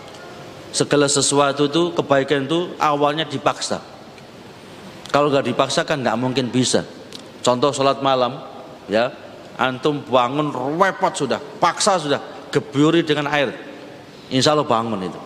[0.72, 3.80] segala sesuatu itu kebaikan itu awalnya dipaksa.
[5.08, 6.84] Kalau nggak dipaksa kan nggak mungkin bisa.
[7.40, 8.44] Contoh sholat malam
[8.90, 9.08] ya
[9.56, 12.20] antum bangun repot sudah paksa sudah
[12.52, 13.52] geburi dengan air.
[14.28, 15.20] Insya Allah bangun itu.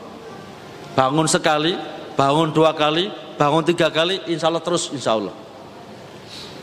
[0.95, 1.74] Bangun sekali
[2.14, 5.34] bangun dua kali bangun tiga kali insya Allah terus insya Allah.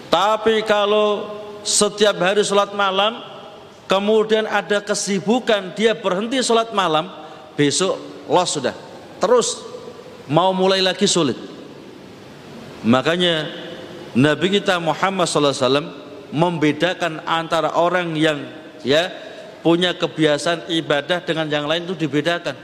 [0.09, 3.19] Tapi kalau setiap hari sholat malam
[3.85, 7.11] kemudian ada kesibukan dia berhenti sholat malam
[7.59, 7.99] besok
[8.29, 8.77] los sudah
[9.17, 9.65] terus
[10.29, 11.35] mau mulai lagi sulit
[12.85, 13.49] makanya
[14.13, 18.41] Nabi kita Muhammad SAW membedakan antara orang yang
[18.85, 19.09] ya
[19.59, 22.55] punya kebiasaan ibadah dengan yang lain itu dibedakan.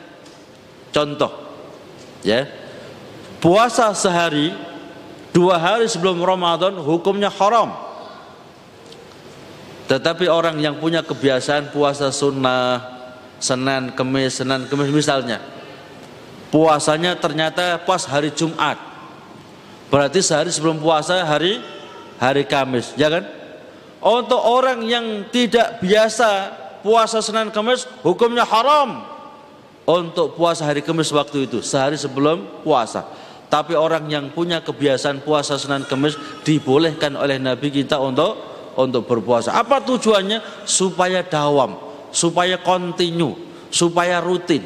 [0.95, 1.31] Contoh,
[2.23, 2.47] ya,
[3.43, 4.55] puasa sehari
[5.35, 7.75] dua hari sebelum Ramadan hukumnya haram.
[9.85, 12.81] Tetapi orang yang punya kebiasaan puasa sunnah,
[13.37, 15.37] Senin, Kemis, Senin, Kemis misalnya,
[16.55, 18.79] puasanya ternyata pas hari Jumat,
[19.91, 21.59] berarti sehari sebelum puasa hari
[22.15, 23.27] hari Kamis, ya kan?
[23.99, 29.03] Untuk orang yang tidak biasa puasa Senin Kamis hukumnya haram
[29.83, 33.03] untuk puasa hari Kamis waktu itu sehari sebelum puasa.
[33.51, 36.15] Tapi orang yang punya kebiasaan puasa Senin Kamis
[36.47, 38.31] dibolehkan oleh Nabi kita untuk
[38.79, 39.51] untuk berpuasa.
[39.59, 40.63] Apa tujuannya?
[40.63, 41.83] Supaya dawam
[42.15, 43.35] supaya kontinu
[43.67, 44.63] supaya rutin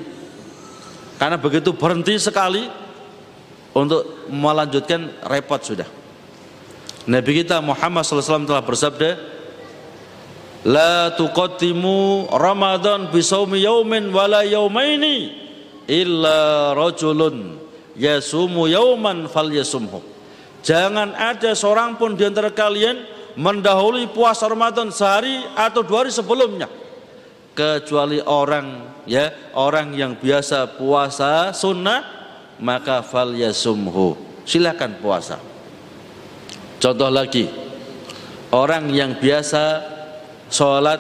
[1.20, 2.66] karena begitu berhenti sekali
[3.76, 6.00] untuk melanjutkan repot sudah
[7.10, 9.12] Nabi kita Muhammad SAW telah bersabda
[10.68, 15.32] La tuqaddimu Ramadan bisawmi yaumin wala yaumaini
[15.88, 17.56] illa rajulun
[17.96, 20.04] yasumu yauman falyasumhu.
[20.60, 23.08] Jangan ada seorang pun di antara kalian
[23.40, 26.68] mendahului puasa Ramadan sehari atau dua hari sebelumnya
[27.60, 29.52] kecuali orang ya.
[29.60, 32.00] Orang yang biasa puasa sunnah
[32.64, 34.16] maka falyasumhu
[34.48, 35.36] silakan puasa.
[36.80, 37.52] Contoh lagi.
[38.50, 39.84] Orang yang biasa
[40.50, 40.98] sholat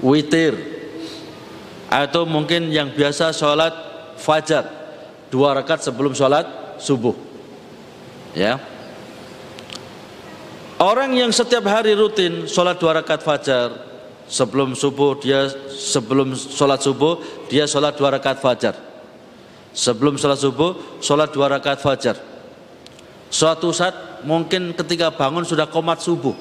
[0.00, 0.56] witir
[1.92, 3.74] atau mungkin yang biasa sholat
[4.16, 4.64] fajar
[5.28, 6.48] dua rakaat sebelum sholat
[6.80, 7.12] subuh
[8.32, 8.56] ya.
[10.80, 13.91] Orang yang setiap hari rutin sholat dua rakaat fajar
[14.32, 17.20] sebelum subuh dia sebelum sholat subuh
[17.52, 18.74] dia sholat dua rakaat fajar.
[19.76, 22.16] Sebelum sholat subuh sholat dua rakaat fajar.
[23.28, 26.32] Suatu saat mungkin ketika bangun sudah komat subuh.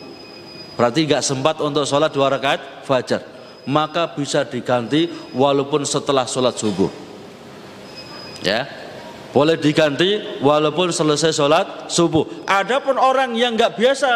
[0.79, 3.27] Berarti nggak sempat untuk sholat dua rakaat fajar.
[3.67, 6.89] Maka bisa diganti walaupun setelah sholat subuh.
[8.41, 8.65] Ya.
[9.31, 12.43] Boleh diganti walaupun selesai sholat subuh.
[12.47, 14.11] Adapun orang yang nggak biasa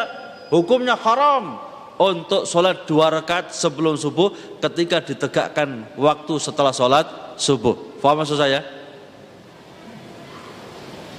[0.52, 1.65] hukumnya haram
[1.96, 7.08] untuk sholat dua rakaat sebelum subuh ketika ditegakkan waktu setelah sholat
[7.40, 7.76] subuh.
[8.04, 8.64] Paham maksud saya?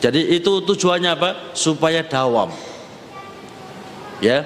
[0.05, 1.31] Jadi itu tujuannya apa?
[1.57, 2.53] Supaya dawam.
[4.21, 4.45] Ya.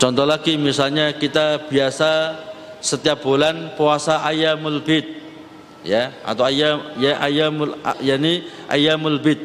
[0.00, 2.40] Contoh lagi misalnya kita biasa
[2.80, 5.20] setiap bulan puasa ayamul bid.
[5.80, 9.40] Ya atau ayam ya ayamul yakni ayamul bid.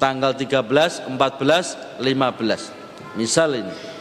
[0.00, 3.14] Tanggal 13, 14, 15.
[3.14, 3.91] Misal ini.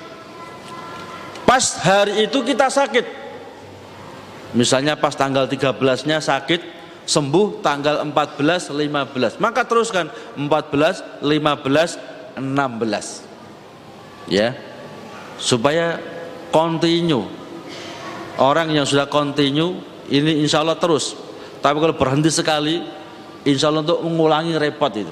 [1.52, 3.04] Pas hari itu kita sakit.
[4.56, 6.64] Misalnya pas tanggal 13-nya sakit,
[7.04, 9.36] sembuh tanggal 14, 15.
[9.44, 10.08] Maka teruskan
[10.40, 14.32] 14, 15, 16.
[14.32, 14.56] Ya
[15.42, 15.98] supaya
[16.54, 17.26] continue
[18.38, 21.18] orang yang sudah continue ini insya Allah terus
[21.66, 22.86] tapi kalau berhenti sekali
[23.42, 25.10] insya Allah untuk mengulangi repot itu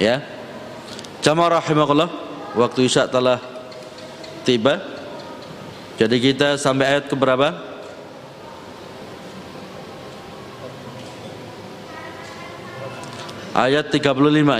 [0.00, 0.24] ya
[1.20, 2.08] jamaah rahimahullah
[2.56, 3.36] waktu isya telah
[4.48, 4.91] tiba
[6.00, 7.52] jadi kita sampai ayat ke berapa?
[13.52, 14.08] Ayat 35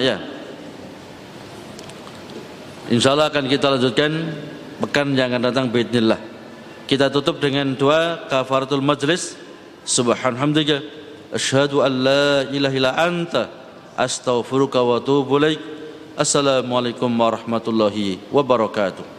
[0.05, 0.21] ya.
[2.93, 4.13] Insya Allah akan kita lanjutkan
[4.85, 6.21] pekan yang akan datang bismillah.
[6.85, 9.41] Kita tutup dengan dua kafaratul majlis.
[9.89, 10.85] Subhanhamdika
[11.33, 13.49] asyhadu an la ilaha illa anta
[13.97, 15.61] astaghfiruka wa atubu ilaik.
[16.13, 19.12] Assalamualaikum warahmatullahi wabarakatuh.